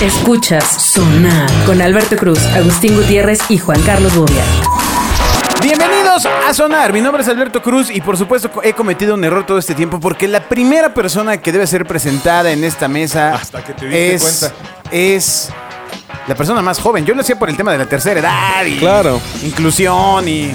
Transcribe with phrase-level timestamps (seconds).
[0.00, 4.42] Escuchas Sonar con Alberto Cruz, Agustín Gutiérrez y Juan Carlos Bobia.
[5.62, 9.44] Bienvenidos a Sonar, mi nombre es Alberto Cruz y por supuesto he cometido un error
[9.44, 13.62] todo este tiempo porque la primera persona que debe ser presentada en esta mesa Hasta
[13.62, 14.56] que te diste es, cuenta.
[14.90, 15.50] es
[16.26, 17.04] la persona más joven.
[17.04, 19.20] Yo lo hacía por el tema de la tercera edad y Claro.
[19.42, 20.52] inclusión y,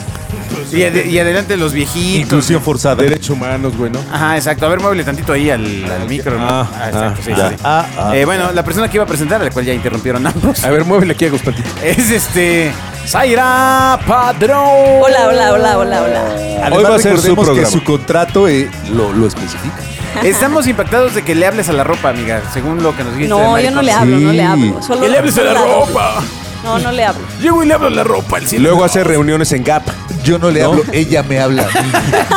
[0.71, 2.21] y, ade- y adelante los viejitos.
[2.21, 2.95] Inclusión forzada.
[3.03, 3.99] Derechos humanos, güey, ¿no?
[4.11, 4.65] Ajá, exacto.
[4.65, 6.37] A ver, muévele tantito ahí al, al micro.
[6.39, 6.47] ¿no?
[6.47, 7.49] Ah, exacto, ah, sí, ya.
[7.49, 7.55] sí.
[7.63, 8.15] Ah, ah.
[8.15, 10.69] Eh, bueno, la persona que iba a presentar, a la cual ya interrumpieron ambos, A
[10.69, 11.67] ver, muévele aquí a Gustantito.
[11.83, 12.71] es este
[13.07, 14.59] Zaira Padrón.
[15.01, 16.69] Hola, hola, hola, hola, hola.
[16.75, 17.67] Hoy va a ser su recordemos programa.
[17.67, 19.75] que su contrato eh, lo, lo especifica.
[20.23, 23.29] Estamos impactados de que le hables a la ropa, amiga, según lo que nos dijiste.
[23.35, 24.81] No, de yo no le hablo, no le hablo.
[24.81, 26.15] Solo Que le hables a la ropa.
[26.63, 27.21] No, no le hablo.
[27.41, 28.39] Llego y le hablo a la ropa.
[28.39, 29.83] El Y luego hace reuniones en Gap.
[30.23, 30.69] Yo no le ¿No?
[30.71, 31.63] hablo, ella me habla.
[31.63, 31.91] a mí.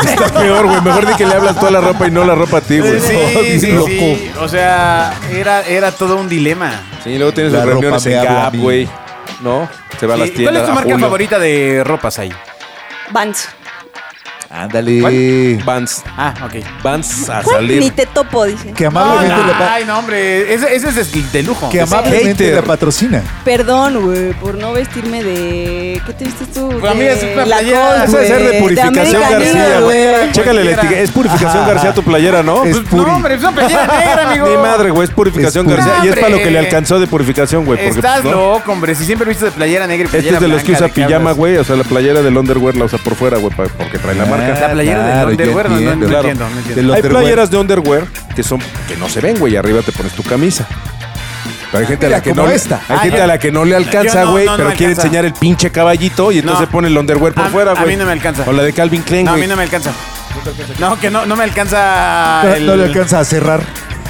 [0.11, 0.81] Está peor, güey.
[0.83, 3.01] Mejor di que le hablas toda la ropa y no la ropa a ti, güey.
[3.01, 3.87] Sí, sí, Loco.
[3.87, 4.31] sí.
[4.41, 6.83] O sea, era, era todo un dilema.
[7.03, 8.59] Sí, luego tienes La las reuniones ropa me en habla a Gap, mí.
[8.61, 8.89] güey.
[9.41, 9.69] ¿No?
[9.99, 10.53] Se va a las Sí, tiendas.
[10.53, 11.07] ¿Cuál es tu a marca Julio.
[11.07, 12.33] favorita de ropas ahí?
[13.11, 13.49] Vans.
[14.51, 15.59] Ándale.
[15.65, 16.03] Vans.
[16.17, 16.55] Ah, ok.
[16.83, 17.69] Vans a ¿Cuál?
[17.69, 17.93] Ni salir.
[17.95, 18.73] te topo, dice.
[18.73, 20.55] Que amablemente, la, pa- ay, no, hombre.
[20.55, 21.69] Ese, ese es de, de lujo.
[21.69, 22.55] que amablemente hater.
[22.55, 23.23] la patrocina.
[23.45, 26.01] Perdón, güey, por no vestirme de.
[26.07, 26.69] ¿Qué te vistes tú?
[26.81, 27.93] Pues, amiga, es una playera.
[27.99, 30.33] Lacoste, Esa debe ser de Purificación American García, Eagle, güey.
[30.33, 30.81] Chécale la Cualquiera.
[30.83, 31.01] etiqueta.
[31.03, 31.73] Es Purificación Ajá.
[31.73, 32.65] García tu playera, ¿no?
[32.65, 33.03] Es Pues, puri.
[33.05, 34.49] no, hombre, es una playera negra, amigo.
[34.49, 35.05] Ni madre, güey.
[35.09, 35.85] Es Purificación Es puri.
[35.87, 36.05] García.
[36.07, 37.79] Y es para lo que le alcanzó de Purificación, güey.
[37.85, 38.55] Porque, Estás pues, ¿no?
[38.55, 38.95] loco, hombre.
[38.95, 40.79] Si siempre he visto de playera negra y Este playera es de los que blanca,
[40.79, 41.37] usa ¿de qué pijama, hablas?
[41.37, 41.57] güey.
[41.59, 44.25] O sea, la playera del underwear la usa por fuera, güey, pa- porque trae la
[44.25, 44.38] marca.
[44.39, 46.07] La playera Claro, ya underwear, no, no, no entiendo.
[46.09, 46.29] Claro.
[46.29, 46.75] entiendo, no entiendo.
[46.83, 47.23] Del Hay underwear.
[47.23, 49.55] playeras de underwear que son que no se ven, güey.
[49.55, 50.67] y Arriba te pones tu camisa.
[51.71, 52.77] Pero hay gente a la que no esta.
[52.89, 54.87] hay Ah, gente yo- a la que no le alcanza, güey, no, no pero quiere
[54.93, 55.03] alcanza.
[55.09, 56.71] enseñar el pinche caballito y entonces No.
[56.73, 57.89] pone el underwear por A- fuera, a güey.
[57.89, 58.45] mí no me alcanza.
[58.47, 59.93] O la de Calvin Klein, No, a mí no me alcanza.
[60.79, 62.41] No, que no, no me alcanza.
[62.45, 63.61] No, el- no le alcanza a cerrar.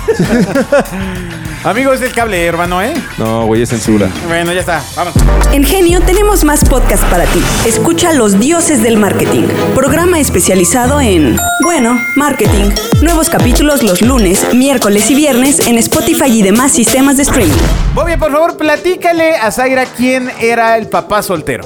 [1.64, 2.94] Amigo, es el cable, hermano, ¿eh?
[3.18, 4.08] No, güey, es censura.
[4.26, 4.82] Bueno, ya está.
[4.96, 5.14] Vamos.
[5.52, 7.42] En Genio tenemos más podcast para ti.
[7.66, 12.70] Escucha Los Dioses del Marketing, programa especializado en, bueno, marketing.
[13.02, 17.54] Nuevos capítulos los lunes, miércoles y viernes en Spotify y demás sistemas de streaming.
[17.94, 21.64] Bobby, por favor, platícale a Zaira quién era el papá soltero.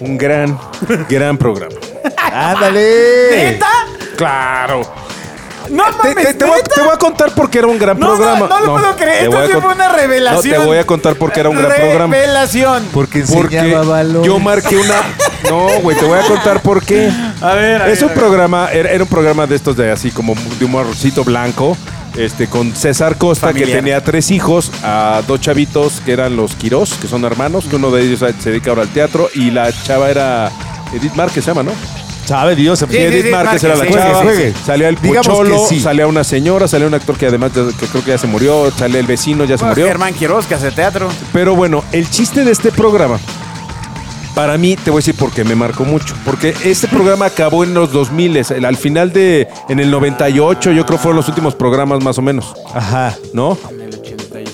[0.00, 0.58] Un gran,
[1.08, 1.74] gran programa.
[2.32, 3.52] Ándale.
[3.52, 3.68] ¿Neta?
[4.16, 4.82] Claro.
[5.70, 7.78] No Te, mames, te- te voy, a- te voy a contar por qué era un
[7.78, 8.46] gran No, no, programa.
[8.48, 9.18] no lo puedo creer.
[9.18, 10.54] te Esto voy a sí con- fue una revelación.
[10.56, 12.14] No, te voy a contar por qué era un gran programa.
[12.14, 12.84] Revelación.
[12.92, 14.26] Porque Porque enseñaba valores.
[14.26, 14.94] yo marqué una.
[15.48, 17.10] No, güey, te voy a contar por qué.
[17.40, 18.22] A ver, a Es ver, un a ver.
[18.22, 21.76] programa, era, era un programa de estos de así como de humorcito blanco,
[22.16, 23.68] este, con César Costa, Familiar.
[23.70, 27.76] que tenía tres hijos, a dos chavitos que eran los Quirós, que son hermanos, que
[27.76, 30.50] uno de ellos se dedica ahora al teatro, y la chava era
[30.92, 31.72] Edith Márquez, se llama, ¿no?
[32.26, 32.78] Sabe Dios.
[32.78, 34.24] Sí, Edith sí, Márquez era la sí, chava.
[34.64, 38.04] Salía el Digamos pocholo, que salía una señora, salía un actor que además que creo
[38.04, 39.86] que ya se murió, salía el vecino, ya se Bueno, murió.
[39.86, 41.08] Germán Quiroz, que hace teatro.
[41.32, 43.18] Pero bueno, el chiste de este programa,
[44.34, 46.14] para mí, te voy a decir por qué me marcó mucho.
[46.24, 50.86] Porque este programa acabó en los 2000, el- al final de, en el 98, yo
[50.86, 53.16] creo fueron los últimos programas más o menos, Ajá.
[53.34, 53.58] ¿no?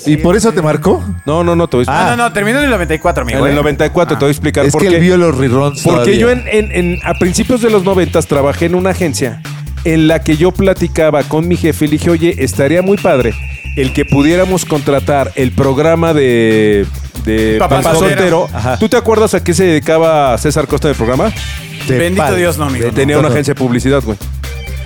[0.07, 1.05] ¿Y por eso te marcó?
[1.25, 2.19] No, no, no, te voy a Ah, explicar.
[2.19, 3.39] no, no, terminó en el 94, amigo.
[3.41, 3.57] en el ¿eh?
[3.57, 4.95] 94 te voy a explicar Es por que qué.
[4.97, 6.19] él vio los reruns Porque todavía.
[6.19, 9.43] yo en, en- en- a principios de los 90 trabajé en una agencia
[9.85, 13.35] en la que yo platicaba con mi jefe y le dije, oye, estaría muy padre
[13.77, 16.87] el que pudiéramos contratar el programa de,
[17.25, 18.17] de Papá Papá, Soltero.
[18.41, 18.49] Soltero.
[18.53, 18.79] Ajá.
[18.79, 21.31] ¿Tú te acuerdas a qué se dedicaba César Costa del programa?
[21.87, 22.35] De Bendito.
[22.35, 22.91] Dios, no, amigo.
[22.91, 23.35] Tenía no, una no.
[23.35, 24.17] agencia de publicidad, güey.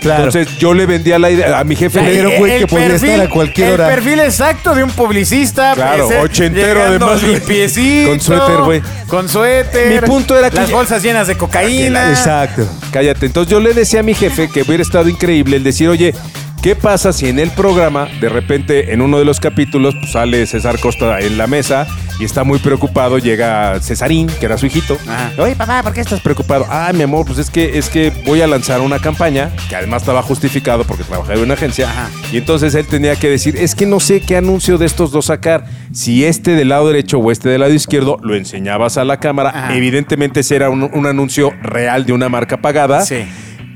[0.00, 0.24] Claro.
[0.24, 2.00] Entonces yo le vendía la idea a mi jefe.
[2.02, 3.88] Le el- güey, el que podía estar a cualquier el hora.
[3.88, 5.72] perfil exacto de un publicista.
[5.74, 8.82] Claro, pues, ochentero además, limpiecito, Con suéter, güey.
[9.06, 10.00] Con suéter.
[10.02, 12.10] Mi punto era que Las bolsas llenas de cocaína.
[12.10, 12.66] Exacto.
[12.90, 13.26] Cállate.
[13.26, 16.14] Entonces yo le decía a mi jefe que hubiera estado increíble el decir, oye,
[16.62, 20.46] ¿qué pasa si en el programa, de repente, en uno de los capítulos, pues, sale
[20.46, 21.86] César Costa en la mesa
[22.18, 24.98] y está muy preocupado, llega Cesarín, que era su hijito.
[25.08, 25.32] Ajá.
[25.38, 26.66] Oye, papá, ¿por qué estás preocupado?
[26.68, 30.02] Ah, mi amor, pues es que, es que voy a lanzar una campaña, que además
[30.02, 31.88] estaba justificado porque trabajaba en una agencia.
[31.88, 32.10] Ajá.
[32.30, 35.26] Y entonces él tenía que decir, es que no sé qué anuncio de estos dos
[35.26, 35.64] sacar.
[35.92, 39.50] Si este del lado derecho o este del lado izquierdo, lo enseñabas a la cámara.
[39.50, 39.76] Ajá.
[39.76, 43.24] Evidentemente ese era un, un anuncio real de una marca pagada Sí.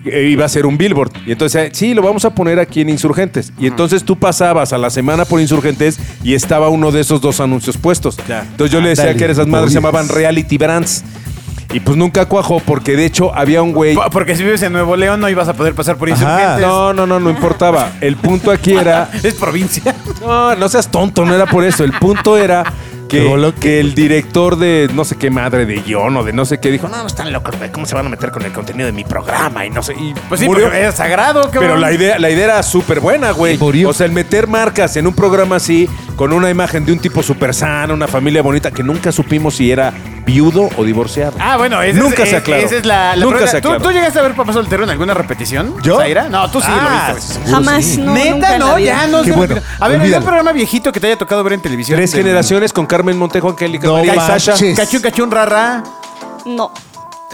[0.04, 1.12] Eh, iba a ser un billboard.
[1.26, 3.52] Y entonces, eh, sí, lo vamos a poner aquí en Insurgentes.
[3.58, 7.40] Y entonces tú pasabas a la semana por Insurgentes y estaba uno de esos dos
[7.40, 8.16] anuncios puestos.
[8.28, 8.40] Ya.
[8.42, 11.04] Entonces yo le decía Ándale, que esas madres se llamaban Reality Brands.
[11.72, 13.96] Y pues nunca cuajó porque de hecho había un güey...
[13.96, 16.22] Po- Porque si vives en Nuevo León no ibas a poder pasar por Ajá.
[16.22, 16.60] insurgentes.
[16.60, 17.90] No, no, no, no importaba.
[18.00, 19.10] El punto aquí era...
[19.24, 19.92] Es provincia.
[20.20, 21.82] No, no seas tonto, no era por eso.
[21.82, 22.62] El punto era
[23.22, 26.60] que, que el director de no sé qué madre de guion o de no sé
[26.60, 28.86] qué dijo, no, no están locos, güey, ¿cómo se van a meter con el contenido
[28.86, 29.64] de mi programa?
[29.66, 30.64] Y no sé, y Pues sí, murió.
[30.66, 31.62] porque es sagrado, cabrón.
[31.62, 33.58] Pero la idea, la idea era súper buena, güey.
[33.84, 37.22] O sea, el meter marcas en un programa así con una imagen de un tipo
[37.22, 39.92] súper sano, una familia bonita, que nunca supimos si era
[40.24, 41.36] viudo o divorciado.
[41.38, 42.62] Ah, bueno, esa Nunca es, se eh, aclaró.
[42.66, 43.50] Esa es la, la Nunca prueba.
[43.52, 43.84] se ¿Tú, aclaró.
[43.84, 45.74] tú llegaste a ver Papá Soltero en alguna repetición?
[45.82, 45.98] ¿Yo?
[45.98, 46.28] Zaira?
[46.28, 47.50] No, tú sí Ah, lo viste.
[47.50, 48.00] Jamás, sí.
[48.00, 48.12] no.
[48.14, 49.56] Neta, nunca en la no, ya no Qué se bueno.
[49.80, 50.16] A ver, olvídalo.
[50.16, 51.96] ¿algún programa viejito que te haya tocado ver en televisión?
[51.98, 54.54] Tres generaciones con Carmen Montejo, Angélica No María y Sasha.
[54.76, 55.82] Cachún, cachún, rara.
[56.46, 56.72] No.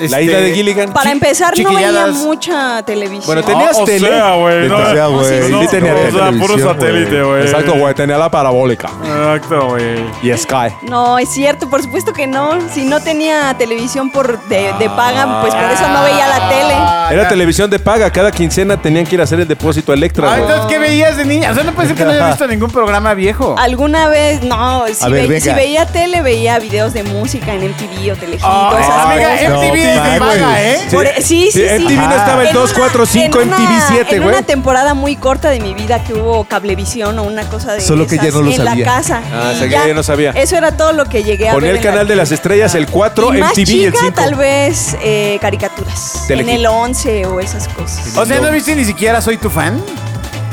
[0.09, 0.93] La este, isla de Gilligan.
[0.93, 2.15] Para empezar, no veía chiquilladas.
[2.17, 3.27] mucha televisión.
[3.27, 4.09] Bueno, tenías o tele.
[4.09, 4.77] sea, güey, no.
[4.77, 5.43] O sea, güey.
[5.43, 7.43] Sí, sí, tenía no, o sea, puro televisión, satélite, güey.
[7.43, 7.95] Exacto, güey.
[7.95, 8.91] Tenía la parabólica.
[9.05, 10.05] Exacto, güey.
[10.23, 10.75] Y Sky.
[10.83, 12.59] No, es cierto, por supuesto que no.
[12.73, 16.75] Si no tenía televisión por de, de paga, pues por eso no veía la tele.
[17.21, 18.11] Era televisión de paga.
[18.11, 20.43] Cada quincena tenían que ir a hacer el depósito a Electra, Ah, güey.
[20.43, 21.51] entonces, ¿qué veías de niña?
[21.51, 23.55] O sea, no puede ser que no hayas visto ningún programa viejo.
[23.59, 25.41] Alguna vez, no, si, A ver, ve- venga.
[25.45, 29.49] si veía tele, veía videos de música en MTV o Telehit, Ah, esas amiga, cosas.
[29.51, 30.65] no, MTV es paga, güey.
[30.65, 30.79] ¿eh?
[30.91, 31.63] Por- sí, sí, sí.
[31.63, 34.35] MTV no estaba el En 2, una- 4, 5, en una- MTV 7, En güey.
[34.37, 38.07] una temporada muy corta de mi vida que hubo cablevisión o una cosa de Solo
[38.07, 38.75] que esas ella no lo en sabía.
[38.87, 39.23] la casa.
[39.33, 40.31] Ah, Y o sea, que ella no sabía.
[40.33, 41.77] Eso era todo lo que llegué a Ponía ver.
[41.77, 44.05] el en la canal de las estrellas, el 4, y más MTV y el chica,
[44.07, 44.15] 5.
[44.21, 46.29] tal vez eh, caricaturas.
[46.31, 48.17] En el 11 o esas cosas.
[48.17, 49.83] O sea, ¿no viste ni siquiera Soy tu fan?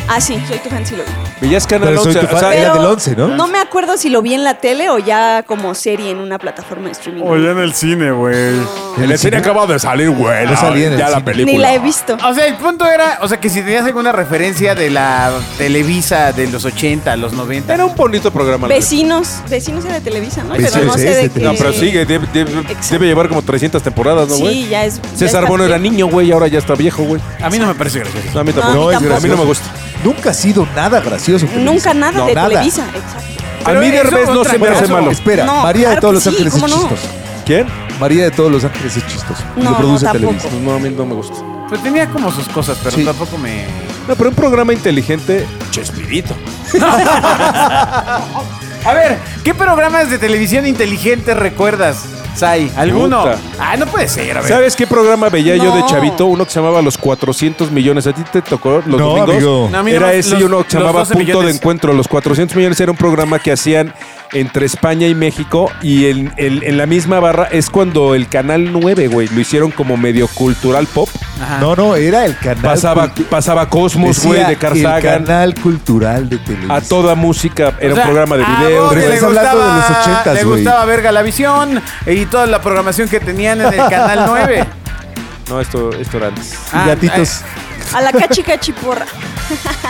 [0.07, 1.09] Ah, sí, soy tu fan, sí lo vi.
[1.41, 2.19] Veías Canal Pero soy 11.
[2.19, 2.39] tu o fan.
[2.39, 3.27] sea, Era del 11, ¿no?
[3.27, 6.39] No me acuerdo si lo vi en la tele o ya como serie en una
[6.39, 7.21] plataforma de streaming.
[7.23, 8.35] en el cine, güey.
[8.97, 10.45] en el cine acaba de salir, güey.
[10.47, 11.23] No salía en el ya la cine.
[11.25, 11.51] película.
[11.53, 12.17] Ni la he visto.
[12.27, 16.31] O sea, el punto era, o sea, que si tenías alguna referencia de la Televisa
[16.33, 17.73] de los 80, los 90.
[17.73, 18.67] Era un bonito programa.
[18.67, 20.51] Vecinos, vecinos era de Televisa, ¿no?
[20.53, 21.39] Vecinos pero no sé de de qué.
[21.41, 24.63] No, pero sigue, debe, debe- llevar como 300 temporadas, ¿no, güey?
[24.63, 25.01] Sí, ya es.
[25.01, 27.21] ya César está Bono era niño, güey, y ahora ya está viejo, güey.
[27.41, 28.27] A mí no me parece gracioso.
[28.33, 28.89] No, a mí No, tampoco.
[28.89, 29.17] a mí es tampoco.
[29.17, 29.65] a mí no me gusta.
[30.03, 31.26] Nunca ha sido nada gracioso.
[31.35, 31.59] Televisa.
[31.59, 33.33] Nunca nada No, de Televisa, exacto.
[33.63, 34.79] A Pero mí eso Derbez no otra se me cosa.
[34.83, 35.11] hace malo.
[35.11, 36.89] Espera, No, María de claro todos que los sí, Ángeles es ¿cómo no?
[36.89, 37.13] chistoso.
[37.45, 37.67] ¿Quién?
[37.99, 39.43] María de todos los Ángeles es chistoso.
[39.55, 40.25] Y No, lo produce tampoco.
[40.27, 40.49] Televisa.
[40.49, 41.35] Pues no, a mí no me gusta.
[41.69, 43.03] Pues tenía como sus cosas, pero Sí.
[43.03, 43.65] tampoco me.
[44.07, 46.33] No, pero un programa inteligente, Chespirito.
[48.85, 52.05] A ver, ¿qué programas de televisión inteligente recuerdas,
[52.37, 52.71] Sai?
[52.75, 53.21] ¿Alguno?
[53.23, 53.39] Puta.
[53.59, 54.49] Ah, no puede ser, a ver.
[54.49, 55.87] ¿Sabes qué programa veía yo de No.
[55.87, 56.27] chavito?
[56.27, 58.05] Uno que se llamaba Los 400 millones.
[58.05, 59.29] ¿A ti te tocó los No, domingos?
[59.35, 59.69] amigo.
[59.71, 61.33] No, a mí era ese los- y uno que se los llamaba 12 Punto de
[61.33, 61.55] millones.
[61.55, 61.93] Encuentro.
[61.93, 63.91] Los 400 millones era un programa que hacían
[64.33, 68.71] entre España y México y en, en- en la misma barra es cuando el Canal
[68.73, 71.09] 9, güey, lo hicieron como medio cultural pop.
[71.41, 71.59] Ajá.
[71.59, 72.61] No, no, era el canal.
[72.63, 75.23] Pasaba, pasaba Cosmos, güey, de Carl El Sagan.
[75.25, 76.75] canal cultural de Televisa.
[76.75, 77.73] A toda música.
[77.79, 78.83] Era O sea, un programa de a video.
[78.83, 80.55] vos que le estás hablando de gustaba- los 80s, Le güey.
[80.63, 84.65] gustaba ver Galavisión y toda la programación que tenían en el Canal 9.
[85.49, 86.53] No, esto, esto era antes.
[86.73, 87.41] Y gatitos.
[87.93, 89.05] A la cachi cachiporra.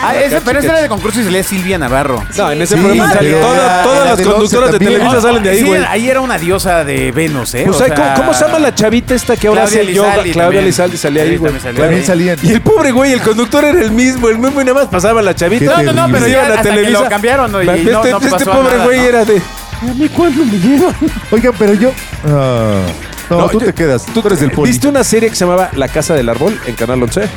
[0.00, 2.24] Ah, ese- pero ese era de concurso y salía Silvia Navarro.
[2.36, 5.00] No, en ese Sí, programa toda- era todas las del once conductoras de también.
[5.00, 5.84] Televisa salen de ahí, Sí, güey.
[5.84, 7.62] ahí era una diosa de Venus, ¿eh?
[7.64, 9.92] Pues, O ¿sabes sea, ¿cómo, cómo se llama la chavita esta que ahora Claudia hace
[9.92, 10.08] yoga?
[10.10, 10.64] Lizaldi Claudia también.
[10.66, 11.52] Lizaldi salía ahí, Sí, güey.
[11.52, 12.06] también salía También ahí.
[12.06, 12.38] salían.
[12.40, 15.20] Y el pobre güey, el conductor era el mismo, el mismo y nada más pasaba
[15.22, 15.64] la chavita.
[15.64, 16.30] Qué No, no, no, pero terrible.
[16.30, 17.02] ya Iban a hasta que Televisa.
[17.02, 17.62] lo cambiaron ¿no?
[17.64, 19.04] y este no, no este pasó pobre nada, güey ¿no?
[19.06, 19.42] era de.
[19.82, 20.94] ¿A mí cuándo me llevan?
[21.32, 21.90] Oigan, pero yo.
[22.28, 22.82] Ah,
[23.28, 24.06] no, tú yo- te quedas.
[24.06, 24.70] Tú eres del poli.
[24.70, 27.28] ¿Viste una serie que se llamaba La Casa del Árbol en Canal 11?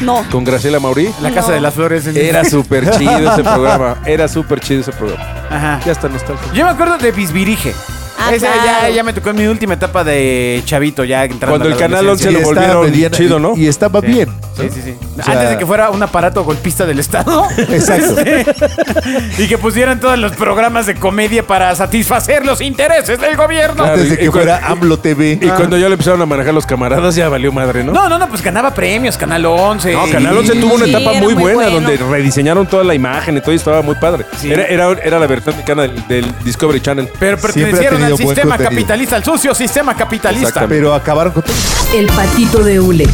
[0.00, 0.24] No.
[0.30, 1.08] Con Graciela Maurí.
[1.22, 1.54] La Casa No.
[1.54, 2.06] de las Flores.
[2.06, 3.96] en- Era súper chido ese programa.
[4.06, 5.24] Era súper chido ese programa.
[5.50, 5.80] Ajá.
[5.84, 6.52] Ya está nostálgico.
[6.54, 7.72] Yo me acuerdo de Bisbirige.
[8.18, 8.94] Ah, Esa ya, claro.
[8.94, 11.80] ya me tocó en mi última etapa de chavito, ya entrando Cuando a la el
[11.80, 12.38] Canal adolescencia.
[12.38, 12.46] 11 lo
[12.78, 13.54] volvieron bien- chido, ¿no?
[13.56, 14.06] Y estaba Sí.
[14.06, 14.28] bien.
[14.56, 14.94] Sí, sí, sí.
[15.18, 17.46] O sea- Antes de que fuera un aparato golpista del Estado.
[17.56, 18.16] Exacto.
[19.38, 23.76] y que pusieran todos los programas de comedia para satisfacer los intereses del gobierno.
[23.84, 25.38] Claro, Antes de que fuera AMLO TV.
[25.40, 27.92] Y cuando ya lo empezaron a manejar los camaradas, ya valió madre, ¿no?
[27.92, 29.92] No, no, no, pues ganaba premios, Canal 11.
[29.92, 31.88] No, Canal 11 tuvo una Sí, etapa muy muy buena bueno.
[31.88, 34.24] donde rediseñaron toda la imagen y todo y estaba muy padre.
[34.38, 34.50] Sí.
[34.52, 37.08] Era, era, era la versión mexicana del, del Discovery Channel.
[37.18, 38.70] Pero pertenecieron al sistema contenido.
[38.70, 40.66] capitalista, al sucio sistema capitalista.
[40.68, 41.54] Pero acabaron con todo.
[41.94, 43.06] El patito de hule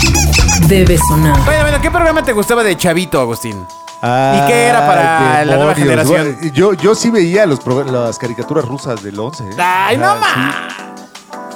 [0.68, 1.38] debe sonar.
[1.44, 3.66] Bueno, bueno, ¿qué programa te gustaba de chavito, Agustín?
[4.02, 6.38] Ah, qué era para la nueva generación?
[6.52, 9.44] Yo, yo sí veía los las caricaturas rusas del 11.
[9.44, 9.48] ¿eh?
[9.58, 10.56] Ay, no más.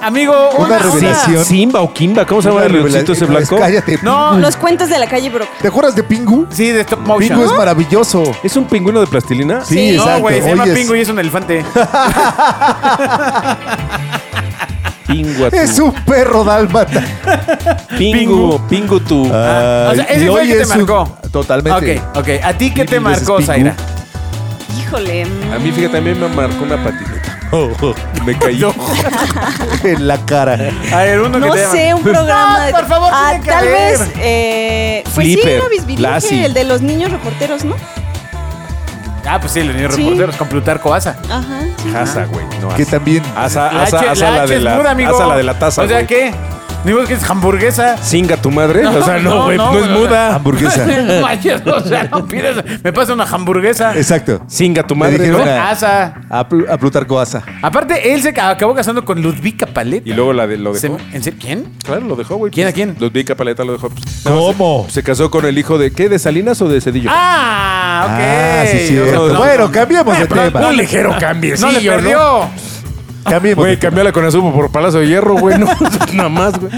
[0.01, 1.43] Amigo, Una una, revelación.
[1.43, 3.57] Simba o Kimba, ¿cómo se llama el leoncito ese no, blanco?
[3.57, 3.99] Cállate.
[4.03, 5.49] No, Los cuentos de la calle Brock.
[5.59, 6.45] ¿Te acuerdas de Pingu?
[6.49, 7.39] Sí, de stop motion.
[7.39, 8.23] Pingu es maravilloso.
[8.43, 9.65] ¿Es un pingüino de plastilina?
[9.65, 9.97] Sí, Sí.
[9.97, 10.21] No, exacto.
[10.21, 11.65] güey, se llama Pingu y es un elefante.
[15.07, 17.01] Pingua Es un perro dálmata.
[17.97, 19.29] Pingu, pingu tu.
[19.33, 21.17] Ah, o sea, ese fue el hoy que te marcó.
[21.31, 21.99] Totalmente.
[21.99, 22.29] Ok, ok.
[22.43, 23.41] ¿A ti qué te marcó.
[23.41, 23.75] Zaira?
[24.79, 25.25] Híjole.
[25.25, 27.33] mm, A mí, fíjate, mí me marcó una patineta.
[28.25, 28.61] Me caí.
[29.83, 30.57] en la cara.
[30.91, 32.71] A ver, uno No que te sé, un programa No, de.
[32.73, 33.97] por favor, ah, tiene que tal haber.
[33.99, 34.09] vez.
[34.19, 36.45] Eh, pues sí, Flipper, era Bisbirige, Lassie.
[36.45, 37.75] el de los niños reporteros, ¿no?
[39.25, 40.03] Ah, pues sí, los niños Sí.
[40.03, 41.17] reporteros con Plutarco Asa.
[41.29, 41.59] Ajá.
[41.83, 41.93] sí.
[41.95, 42.45] Asa, güey.
[42.61, 43.23] No, Que también.
[43.35, 44.75] Asa, asa, asa la de es la,
[45.09, 46.05] asa la de la taza, O sea.
[46.07, 46.33] ¿qué?
[46.85, 47.97] Ni modo que es hamburguesa.
[48.01, 48.83] ¿Singa tu madre?
[48.83, 50.35] No, o sea, no, güey, no, no, es muda.
[50.35, 50.85] Hamburguesa.
[51.07, 52.55] No manches, o sea, no pides.
[52.83, 53.95] Me pasa una hamburguesa.
[53.97, 54.41] Exacto.
[54.47, 55.51] Singa tu madre, dijeron ¿no?
[55.51, 56.13] a- Asa.
[56.29, 57.43] A, Plu- a Plutarco Asa.
[57.61, 60.07] Aparte, él se ca- acabó casando con Ludvika Paleta.
[60.07, 60.99] Y luego la de, lo Se- dejó.
[61.11, 61.39] ¿En serio?
[61.41, 61.65] ¿Quién?
[61.83, 62.51] Claro, lo dejó, güey.
[62.53, 62.95] ¿Quién a quién?
[62.99, 63.89] Ludwika Paleta lo dejó.
[63.89, 64.85] pues, ¿Cómo?
[64.87, 66.07] Se, se casó con el hijo de, ¿qué?
[66.07, 67.09] ¿De Salinas o de Cedillo?
[67.11, 68.11] Ah, ok.
[68.21, 69.35] Ah, sí, cierto.
[69.37, 70.59] bueno, no, cambiemos de no, tema.
[70.61, 72.49] no, ligero cambio, No le perdió.
[73.29, 73.65] Cambiemos.
[73.65, 75.57] Güey, cambiala con Azumo por Palacio de Hierro, güey.
[75.57, 75.67] No,
[76.13, 76.71] nada más, güey.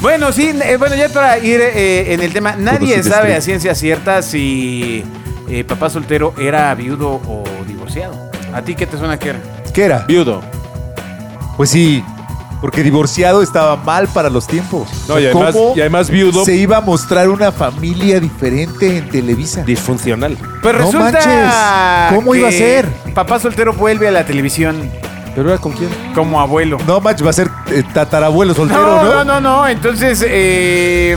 [0.00, 3.74] Bueno, sí, eh, bueno, ya para ir eh, en el tema, nadie sabe a ciencia
[3.74, 5.04] cierta si
[5.48, 8.14] eh, papá soltero era viudo o divorciado.
[8.54, 9.38] ¿A ti qué te suena que era?
[9.72, 9.98] ¿Qué era?
[10.08, 10.42] Viudo.
[11.56, 12.02] Pues sí,
[12.60, 14.88] porque divorciado estaba mal para los tiempos.
[15.08, 19.08] No, y además, ¿Cómo y además viudo se iba a mostrar una familia diferente en
[19.08, 19.62] Televisa?
[19.62, 20.36] disfuncional.
[20.62, 22.86] Pues No resulta manches, ¿cómo iba a ser?
[23.14, 24.90] Papá soltero vuelve a la televisión
[25.34, 25.90] ¿Pero era con quién?
[26.14, 26.78] como abuelo.
[26.86, 29.14] No, match, va a ser eh, tatarabuelo soltero, No, ¿no?
[29.14, 29.68] no, no, no.
[29.68, 31.16] Entonces, eh,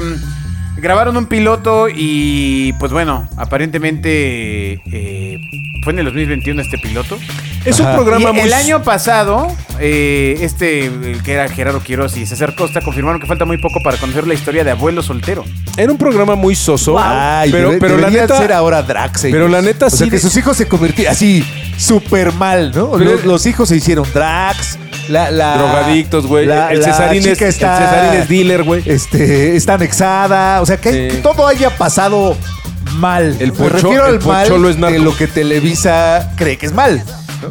[0.77, 5.39] grabaron un piloto y, pues bueno, aparentemente eh,
[5.83, 7.17] fue en el 2021 este piloto.
[7.65, 7.95] Es un Ajá.
[7.95, 8.41] programa Y muy...
[8.41, 9.47] el año pasado,
[9.79, 13.79] eh, este, el que era Gerardo Quiroz y César Costa, confirmaron que falta muy poco
[13.81, 15.45] para conocer la historia de abuelo soltero.
[15.77, 16.97] Era un programa muy soso.
[16.99, 18.37] Ay, pero, pero la neta...
[18.37, 19.23] ser ahora Drax.
[19.23, 19.35] ellos.
[19.35, 21.43] pero la neta o sea, sí que de- sus hijos se convirtieron así
[21.77, 22.97] súper mal, ¿no?
[22.97, 24.77] Los, los hijos se hicieron Drax.
[25.09, 26.49] La, la, Drogadictos, güey.
[26.49, 28.83] El Cesarín es, el está- Cesarín es dealer, güey.
[28.85, 30.61] Este, está anexada.
[30.61, 31.17] O sea, que, Sí.
[31.21, 32.37] todo haya pasado
[32.95, 33.35] mal.
[33.39, 34.93] El Me pocho- refiero el al mal es narco.
[34.93, 37.03] de lo que Televisa cree que es mal.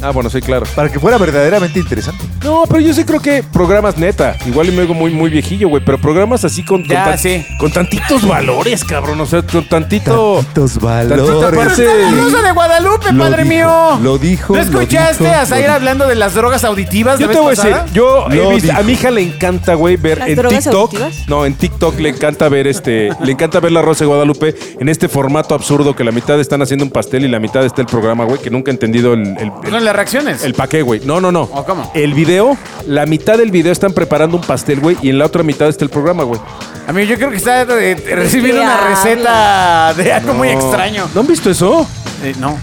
[0.02, 0.64] Ah, bueno, sí, claro.
[0.74, 2.24] Para que fuera verdaderamente interesante.
[2.42, 4.36] No, pero yo sí creo que programas neta.
[4.46, 5.84] Igual y me hago muy, muy viejillo, güey.
[5.84, 7.44] Pero programas así con, con, Ya, tan- sí.
[7.58, 9.20] con tantitos valores, cabrón.
[9.20, 10.40] O sea, con tantito.
[10.44, 11.30] Tantos Tantita valores.
[11.54, 13.98] parte- Pero está la Rosa de Guadalupe, Lo padre dijo, mío.
[14.02, 17.38] lo dijo, ¿No lo escuchaste dijo, a Zaira hablando de las drogas auditivas Yo te
[17.38, 18.78] voy a decir, yo he Lo visto, dijo.
[18.80, 20.94] a mi hija le encanta, güey, ver ¿Las en drogas TikTok.
[20.94, 21.28] auditivas?
[21.28, 24.88] No, en TikTok le encanta ver este, le encanta ver la Rosa de Guadalupe en
[24.88, 27.86] este formato absurdo que la mitad están haciendo un pastel y la mitad está el
[27.86, 30.44] programa, güey, que nunca he entendido el, el, el- Las reacciones.
[30.44, 31.00] el pa' qué, güey.
[31.04, 31.42] No, no, no.
[31.42, 31.90] ¿O cómo?
[31.94, 35.42] El video, la mitad del video están preparando un pastel, güey, y en la otra
[35.42, 36.40] mitad está el programa, güey.
[36.86, 38.88] Amigo, yo creo que está eh, recibiendo qué una habla?
[38.90, 41.08] receta de algo muy extraño.
[41.14, 41.86] ¿No han visto eso?
[42.22, 42.58] Eh, no.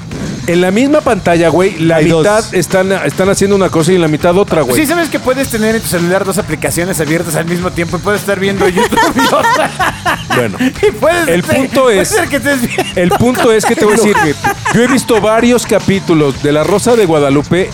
[0.48, 2.22] En la misma pantalla, güey, la Hay dos.
[2.24, 4.76] mitad están, están haciendo una cosa y en la mitad otra, güey.
[4.76, 8.00] Sí, sabes que puedes tener en tu celular dos aplicaciones abiertas al mismo tiempo y
[8.00, 10.19] puedes estar viendo YouTube y otra.
[10.39, 10.58] Bueno.
[10.88, 12.88] Y puedes, El punto es- ser que estés bien.
[12.96, 14.34] El punto es que te voy a decir que
[14.77, 17.69] yo he visto varios capítulos de La Rosa de Guadalupe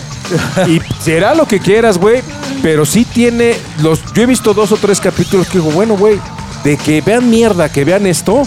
[0.66, 2.22] y será lo que quieras, güey,
[2.62, 6.18] pero sí tiene los yo he visto dos o tres capítulos que digo, bueno, güey,
[6.64, 8.42] de que vean mierda, que vean esto,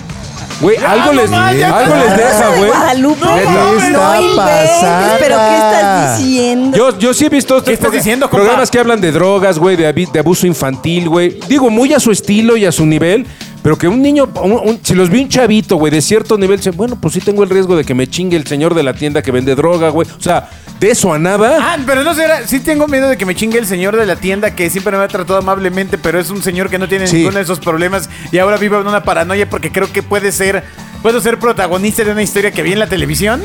[0.60, 2.70] güey, algo no les algo les deja, güey.
[2.70, 3.42] Guadalupe, ¿qué
[3.88, 5.16] está pasando?
[5.20, 6.78] pero ¿qué estás diciendo?
[6.78, 8.44] Yo, yo sí he visto estos estás diciendo, compa?
[8.44, 11.40] programas que hablan de drogas, güey, de abuso infantil, güey.
[11.48, 13.26] Digo, muy a su estilo y a su nivel,
[13.62, 16.58] pero que un niño, un- un- si los vi un chavito, güey, de cierto nivel,
[16.58, 18.94] dice, bueno, pues sí tengo el riesgo de que me chingue el señor de la
[18.94, 20.08] tienda que vende droga, güey.
[20.18, 20.50] O sea,
[20.80, 21.58] de eso a nada.
[21.60, 22.48] Ah, pero no será.
[22.48, 25.04] Sí tengo miedo de que me chingue el señor de la tienda que siempre me
[25.04, 27.18] ha tratado amablemente, pero es un señor que no tiene Sí.
[27.18, 30.64] ninguno de esos problemas y ahora vive en una paranoia porque creo que puede ser.
[31.02, 33.42] Puedo ser protagonista de una historia que vi en la televisión.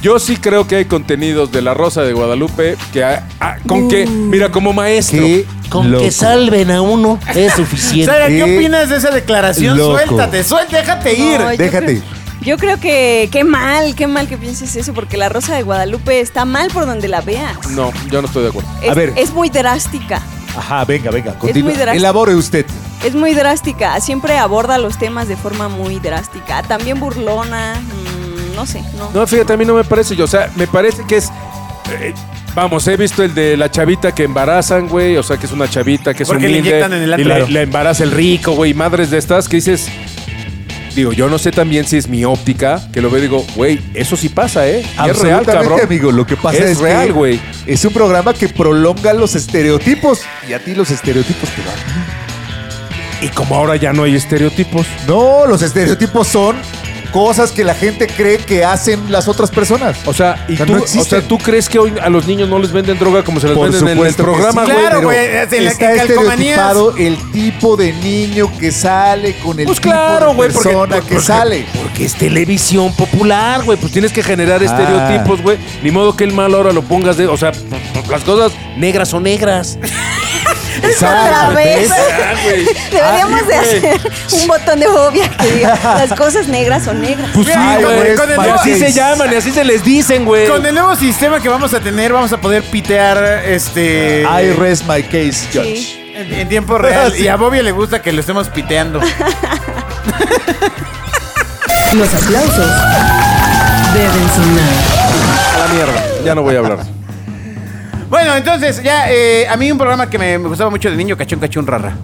[0.00, 3.88] Yo sí creo que hay contenidos de La Rosa de Guadalupe que ah, ah, con
[3.88, 5.18] que, mira, como maestro.
[5.24, 6.04] Qué Con loco.
[6.04, 8.06] que salven a uno es suficiente.
[8.12, 9.76] Sara, ¿qué Qué opinas de esa declaración?
[9.76, 9.98] loco.
[9.98, 11.40] Suéltate, suéltate, déjate ir.
[11.40, 11.86] No, yo Déjate.
[11.86, 15.62] creo- Yo creo que qué mal, qué mal que pienses eso, porque la Rosa de
[15.64, 17.68] Guadalupe está mal por donde la veas.
[17.70, 18.68] No, yo no estoy de acuerdo.
[18.80, 19.12] Es, A ver.
[19.16, 20.22] es muy drástica.
[20.56, 21.64] Ajá, venga, venga, continúe.
[21.64, 21.96] muy drástico.
[21.98, 22.64] Elabore usted.
[23.04, 24.00] Es muy drástica.
[24.00, 26.62] Siempre aborda los temas de forma muy drástica.
[26.62, 27.74] También burlona.
[28.58, 29.10] Mm, no sé, no.
[29.12, 30.24] No, fíjate, a mí no me parece yo.
[30.24, 31.30] O sea, me parece que es.
[32.00, 32.12] eh,
[32.54, 35.16] vamos, he visto el de la chavita que embarazan, güey.
[35.16, 36.68] O sea, que es una chavita que es Porque le humilde.
[36.70, 37.26] inyectan en el y antro.
[37.26, 37.46] Claro.
[37.48, 38.74] le embaraza el rico, güey.
[38.74, 39.88] Madres de estas que dices.
[40.94, 43.78] Digo, yo no sé también si es mi óptica, que lo veo y digo, güey,
[43.94, 44.80] eso sí pasa, ¿eh?
[44.80, 45.80] Y es real, Absolutamente, cabrón.
[45.84, 46.10] amigo.
[46.10, 47.40] Lo que pasa es, Es real, que güey.
[47.66, 50.22] es un programa que prolonga los estereotipos.
[50.48, 52.08] Y a ti los estereotipos te van.
[53.20, 54.86] Y como ahora ya no hay estereotipos.
[55.06, 56.56] No, los estereotipos son
[57.12, 59.96] cosas que la gente cree que hacen las otras personas.
[60.06, 61.20] O sea, y O sea, tú, no o existen.
[61.20, 63.56] sea, ¿tú crees que hoy a los niños no les venden droga como se les
[63.56, 64.80] Por venden en el programa, sí, güey?
[64.80, 69.90] Claro, pero güey, está estereotipado el tipo de niño que sale con el Pues tipo
[69.90, 71.66] claro, de porque, persona que porque- sale.
[71.82, 73.78] porque es televisión popular, güey.
[73.78, 74.64] Pues tienes que generar Ah.
[74.64, 75.58] estereotipos, güey.
[75.82, 77.26] Ni modo que el mal ahora lo pongas de.
[77.26, 77.52] O sea,
[78.10, 79.78] las cosas negras son negras.
[80.96, 81.90] Otra vez.
[82.90, 84.00] Deberíamos Ah, de hacer
[84.32, 87.30] un botón de fobia que diga las cosas negras son negras.
[87.34, 87.96] Pues sí, Ay, güey.
[87.96, 90.46] güey, con el Y nuevo- así se llaman y así se les dicen, güey.
[90.48, 94.22] Con el nuevo sistema que vamos a tener, vamos a poder pitear este.
[94.22, 95.76] I rest my case, Judge.
[95.76, 96.12] Sí.
[96.14, 97.14] En, en tiempo real.
[97.16, 99.00] Y a Bobby le gusta que lo estemos piteando.
[101.94, 102.70] Los aplausos
[103.94, 104.74] deben sonar.
[105.54, 106.04] A la mierda.
[106.24, 106.97] Ya no voy a hablar.
[108.08, 111.16] Bueno, entonces, ya, eh, a mí un programa que me, me gustaba mucho de niño,
[111.16, 111.94] Cachón Cachón Rara.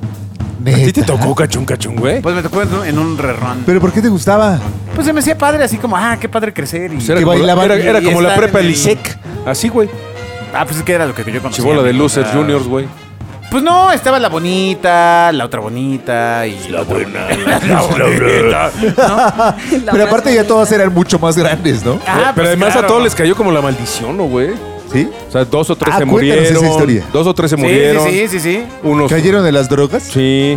[0.67, 2.23] ¿A ti te tocó cachún cachún, güey?
[2.23, 3.65] Pues me tocó en un, en un rerun.
[3.67, 4.59] ¿Pero por qué te gustaba?
[4.95, 6.91] Pues se me hacía padre, así como, ah, qué padre crecer.
[6.91, 6.97] Y...
[6.97, 9.19] Pues era que como, la, bailaban era, era y como la prepa en el- Elisec.
[9.45, 9.91] Así, güey.
[10.55, 11.63] Ah, pues es que era lo que yo conocía.
[11.63, 12.87] Chibola de amigo, Losers sea, Juniors, güey.
[13.51, 17.27] Pues no, estaba la bonita, la otra bonita y la buena.
[17.69, 18.71] La, bonita.
[18.97, 19.17] ¿no?
[19.85, 22.01] La Pero aparte ya todas eran mucho más grandes, ¿no?
[22.07, 22.87] Ah, Pero pues además claro.
[22.87, 24.53] a todos les cayó como la maldición, ¿no, güey?
[24.95, 25.11] ¿Sí?
[25.29, 26.71] O sea, dos o tres Ah, se cuéntanos esa murieron.
[26.71, 27.05] historia.
[27.13, 28.05] Dos o tres se Sí, murieron.
[28.09, 28.63] sí, sí, sí, sí.
[28.83, 29.11] Unos.
[29.11, 30.05] ¿Cayeron de las drogas?
[30.05, 30.57] Sí.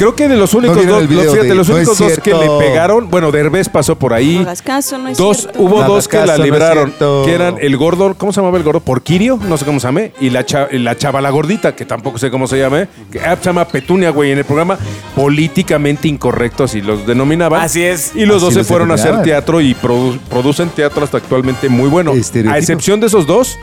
[0.00, 2.32] Creo que de los únicos dos, video los, fíjate, de- los no únicos dos que
[2.32, 4.38] le pegaron, bueno, Derbez pasó por No ahí.
[4.38, 5.60] hagas caso, no es Dos, cierto.
[5.60, 6.92] hubo No dos que la caso, no libraron,
[7.26, 8.80] que eran el gordo, ¿cómo se llamaba el gordo?
[8.80, 12.16] Porquirio, no sé cómo se llame, y la, cha- la chava la gordita, que tampoco
[12.18, 14.78] sé cómo se llame, que ah, se llama Petunia, güey, en el programa
[15.14, 17.60] políticamente incorrecto, así los denominaban.
[17.60, 18.12] Así es.
[18.16, 21.18] Y los Así dos se los fueron a hacer teatro y produ- producen teatro hasta
[21.18, 22.12] actualmente muy bueno.
[22.48, 23.58] A excepción de esos dos,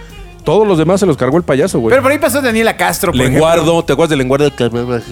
[0.48, 1.92] todos los demás se los cargó el payaso, güey.
[1.92, 4.50] Pero por ahí pasó Daniela Castro, por Lenguardo, ¿te acuerdas de Lenguardo?
[4.50, 4.66] Sí,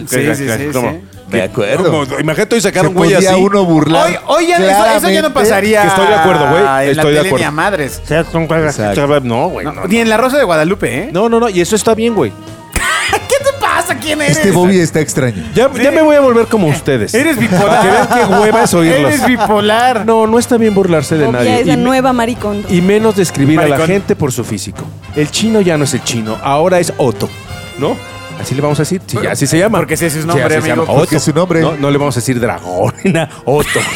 [0.08, 0.92] sí, sí, ¿Cómo?
[0.92, 0.98] sí.
[1.30, 1.92] Me acuerdo.
[1.92, 2.20] ¿Cómo?
[2.22, 3.27] Imagínate hoy sacaron güey así.
[3.38, 4.08] uno burlar.
[4.08, 5.82] Hoy, hoy ya no- eso, eso ya no pasaría.
[5.82, 6.62] Que estoy de acuerdo, güey.
[6.62, 7.38] En la Estoy de tele acuerdo.
[7.38, 8.01] ni a madres.
[8.10, 9.20] Exacto.
[9.25, 9.65] No, güey.
[9.65, 11.10] No, No, Ni en la Rosa de Guadalupe, ¿eh?
[11.12, 12.32] no, no, no, y eso está bien, güey.
[13.27, 13.96] ¿Qué te pasa?
[13.98, 14.38] ¿Quién eres?
[14.38, 15.44] Este Bobby está extraño.
[15.54, 17.13] Ya, ya me voy a volver como ustedes.
[17.13, 17.82] Eres bipolar.
[17.82, 19.12] Que vean qué hueva es oírlos.
[19.13, 20.06] Eres bipolar.
[20.06, 21.60] No, no está bien burlarse de Obvia nadie.
[21.60, 22.70] es la Y- nueva maricondo.
[22.72, 23.88] Y menos describir a la Maricón.
[23.88, 24.86] gente por su físico.
[25.16, 27.30] El chino ya no es el chino, ahora es Otto,
[27.78, 27.96] ¿no?
[28.42, 29.02] Así le vamos a decir.
[29.08, 29.78] Sí, así se llama.
[29.78, 30.86] Porque ese es su nombre, así se amigo.
[30.86, 31.62] Porque es su nombre.
[31.62, 33.80] No, no le vamos a decir dragón, na, Otto.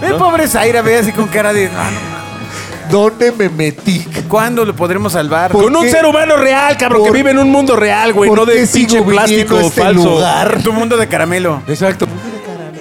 [0.00, 1.66] Ve, pobre Zaira, ve así con cara de.
[1.76, 2.18] "Ah, no,
[2.90, 4.06] ¿Dónde me metí?
[4.28, 5.50] ¿Cuándo lo podremos salvar?
[5.52, 5.90] ¿Por Con un qué?
[5.90, 8.54] ser humano real, cabrón, que ¿Por- vive en un mundo real, güey, por no de
[8.54, 10.04] qué sigo pinche viniendo plástico a este falso.
[10.10, 10.62] lugar?
[10.62, 11.60] Tu mundo de caramelo.
[11.68, 12.06] Exacto.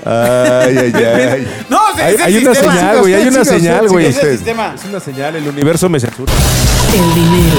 [0.05, 1.47] Ay, ay, ay.
[1.69, 2.73] No, es Hay, el hay una sistema.
[2.73, 4.05] señal, güey, hay una señal, güey.
[4.05, 4.35] Es el usted.
[4.37, 4.73] sistema.
[4.75, 6.31] Es una señal, el universo me censura.
[6.93, 7.57] El dinero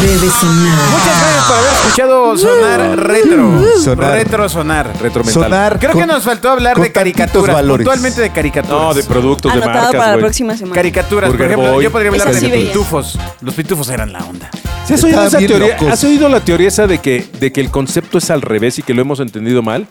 [0.00, 0.78] debe sonar.
[0.90, 3.64] Muchas gracias por haber escuchado Sonar Retro.
[3.82, 4.12] Sonar.
[4.12, 4.92] Retro Sonar.
[5.00, 5.42] Retromental.
[5.44, 5.78] Sonar.
[5.78, 7.54] Creo con- que nos faltó hablar de caricaturas.
[7.54, 7.86] valores.
[7.86, 8.80] Puntualmente de caricaturas.
[8.82, 10.74] No, de productos, de Anotado marcas, para la próxima semana.
[10.74, 11.84] Caricaturas, por ejemplo, Boy.
[11.84, 13.18] yo podría hablar de sí pitufos.
[13.40, 14.50] Los pitufos eran la onda.
[14.86, 15.78] ¿Sí has oído esa teoría?
[15.90, 18.82] ¿Has oído la teoría esa de que, de que el concepto es al revés y
[18.82, 19.86] que lo hemos entendido mal?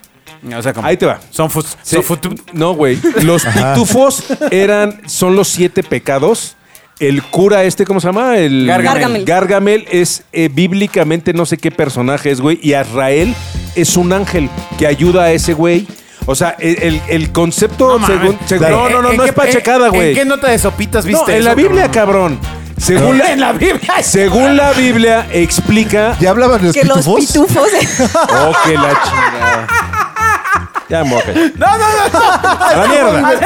[0.58, 1.20] O sea, como- Ahí te va.
[1.30, 1.96] Son, fus- Sí.
[1.96, 3.00] son futu- No, güey.
[3.22, 6.56] Los pitufos eran, son los siete pecados.
[7.00, 8.38] El cura este, ¿cómo se llama?
[8.38, 9.26] El Gargamel.
[9.26, 12.60] Gargamel es eh, bíblicamente no sé qué personaje es, güey.
[12.62, 13.34] Y Azrael
[13.76, 15.88] es un ángel que ayuda a ese güey.
[16.26, 18.18] O sea, el, el- el concepto mames.
[18.20, 18.40] según...
[18.46, 18.76] según- Claro.
[18.84, 20.10] no, no, no, ¿En no qué- es pachecada, en- güey.
[20.10, 22.40] ¿En qué nota de sopitas viste No, en eso, la Biblia, cabrón.
[22.78, 24.02] Según la, En la Biblia.
[24.04, 26.16] según la Biblia explica...
[26.20, 27.26] ¿Ya hablaban de los Que los pitufos?
[27.26, 27.70] pitufos.
[28.30, 30.03] Oh, que la chingada.
[30.94, 31.52] Ya me voy a callar.
[31.58, 32.20] No, no, no.
[32.64, 33.40] A la mierda.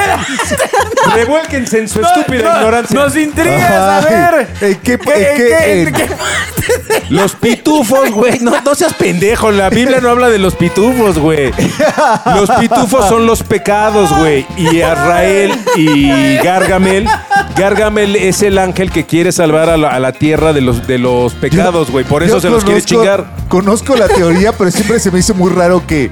[1.14, 3.00] Revuélquense en su estúpida No, ignorancia.
[3.00, 4.48] Nos intrigas, a Ay, ver.
[4.60, 6.08] ¿en qué- en ¿Qué- qué- en en- qué-
[7.08, 8.38] Los pitufos, güey.
[8.40, 9.50] No, no seas pendejo.
[9.50, 11.50] La Biblia no habla de los pitufos, güey.
[12.34, 14.46] Los pitufos son los pecados, güey.
[14.58, 17.08] Y Azrael y Gargamel.
[17.56, 20.98] Gargamel es el ángel que quiere salvar a la, a la tierra de los, de
[20.98, 22.04] los pecados, güey.
[22.04, 23.24] Por eso Yo se los quiere conozco- chingar.
[23.48, 26.10] Conozco la teoría, pero siempre se me hizo muy raro que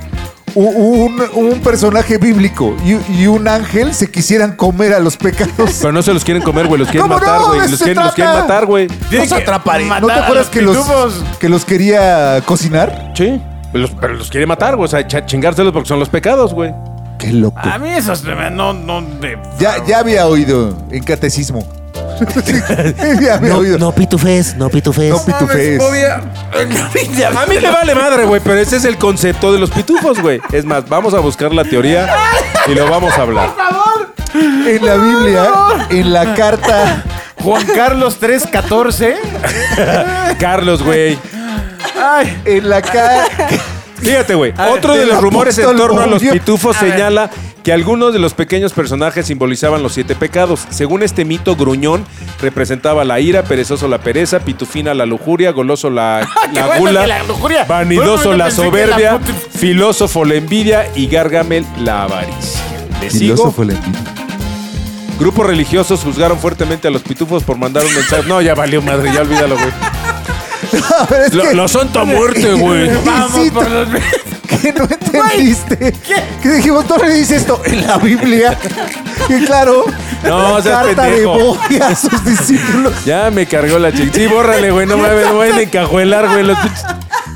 [0.64, 5.78] un, un personaje bíblico y, y un ángel se quisieran comer a los pecados.
[5.80, 6.80] Pero no se los quieren comer, güey.
[6.80, 7.70] Los quieren ¿Cómo matar, güey.
[7.70, 8.88] Los quieren, los quieren matar, güey.
[9.10, 9.84] Los que atraparé.
[9.84, 13.12] ¿No matar te a acuerdas los que los, que los quería cocinar?
[13.14, 13.40] Sí.
[13.72, 14.86] Pero los, pero los quiere matar, güey.
[14.86, 16.72] O sea, ch- chingárselos porque son los pecados, güey.
[17.18, 17.58] Qué loco.
[17.62, 19.38] A mí esos no, no, de...
[19.58, 21.66] Ya, ya había oído en catecismo.
[23.20, 23.78] ya No, oído.
[23.78, 25.10] no pitufes, no pitufes.
[25.10, 25.80] No pitufes.
[27.36, 30.40] A mí me vale madre, güey, pero ese es el concepto de los pitufos, güey.
[30.52, 32.08] Es más, vamos a buscar la teoría
[32.66, 33.54] y lo vamos a hablar.
[34.34, 35.46] En la Biblia,
[35.90, 37.04] en la carta.
[37.42, 39.16] Juan Carlos 314.
[40.38, 41.18] Carlos, güey.
[42.02, 43.48] Ay, En la carta.
[44.02, 44.52] Fíjate, güey.
[44.70, 46.92] Otro de los rumores en torno a los pitufos A ver.
[46.92, 47.30] señala
[47.66, 50.68] que algunos de los pequeños personajes simbolizaban los siete pecados.
[50.70, 52.04] Según este mito, Gruñón
[52.40, 56.20] representaba la ira, perezoso la pereza, pitufina la lujuria, goloso la,
[56.52, 62.04] la bueno gula, la vanidoso Bueno, la soberbia, la filósofo la envidia y Gargamel la
[62.04, 62.62] avaricia.
[63.00, 63.34] ¿Le sigo?
[63.34, 64.00] Filósofo la envidia.
[65.18, 68.28] Grupos religiosos juzgaron fuertemente a los pitufos por mandar un mensaje.
[68.28, 69.95] No, ya valió madre, ya olvídalo, güey.
[71.10, 72.90] Ver, es Lo, que- lo Santa Muerte, güey.
[73.04, 73.88] vamos por los...
[74.48, 75.92] que no entendiste.
[76.42, 77.60] Que dijimos, ¿dónde dice esto?
[77.64, 78.56] En la Biblia.
[79.28, 79.84] Y claro,
[80.24, 81.38] No, seas carta de pendejo.
[81.38, 82.92] Bobia a sus discípulos.
[83.04, 84.12] Ya me cargó la chica.
[84.14, 84.86] Sí, bórrale, güey.
[84.86, 86.44] No me me vayan a encajuelar, güey.
[86.44, 86.58] Los,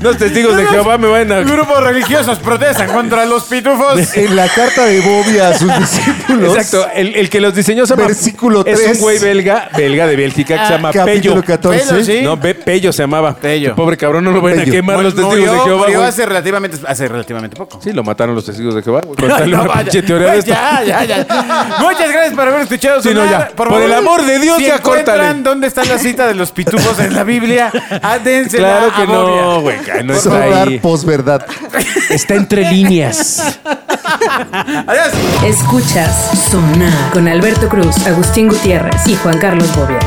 [0.01, 1.39] los testigos de Jehová me van a.
[1.41, 4.15] Grupos religiosos protestan contra los pitufos.
[4.15, 6.55] En la carta de Bobia a sus discípulos.
[6.55, 8.07] Exacto, el, el que los diseñó se llama.
[8.07, 8.99] Versículo Es un 3.
[8.99, 11.45] güey belga, belga de Bélgica, que se llama Capítulo Pello.
[11.45, 11.85] 14.
[11.93, 12.21] Pello, sí.
[12.23, 13.35] No, Be- Pello se llamaba.
[13.35, 13.75] Pello.
[13.75, 14.73] Pobre cabrón, no lo vayan a Pello.
[14.73, 17.79] quemar los testigos Murió- de Jehová, murió hace relativamente, hace relativamente poco.
[17.81, 19.01] Sí, lo mataron los testigos de Jehová.
[19.19, 19.81] Contarle No, una vaya.
[19.83, 20.59] pinche teoría de Pues esto.
[20.61, 21.77] Ya, ya, ya.
[21.79, 23.01] Muchas gracias por haber escuchado.
[23.01, 23.49] Sí, no, ya.
[23.55, 25.43] Por el amor de Dios, si ya encuentran córtale.
[25.43, 29.61] dónde está la cita de los pitufos en la Biblia, adénsela Claro que a no,
[29.61, 29.77] güey.
[29.99, 30.79] Está Sonar ahí.
[30.79, 31.41] posverdad.
[32.09, 33.59] Está entre líneas.
[34.87, 35.11] Adiós.
[35.45, 39.99] Escuchas Sonar con Alberto Cruz, Agustín Gutiérrez y Juan Carlos Bobia.